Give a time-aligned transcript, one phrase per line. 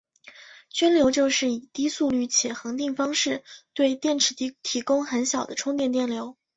[0.73, 3.43] 涓流就是以低速率且恒定方式
[3.75, 6.35] 对电池提供很小的充电电流。